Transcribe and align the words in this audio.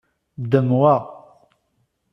Ddem 0.41 0.67
wa. 0.79 0.95